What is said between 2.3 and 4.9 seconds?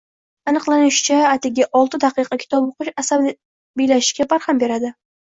kitob o‘qish asabiylashishga barham